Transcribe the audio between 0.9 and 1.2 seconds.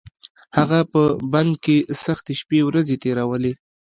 په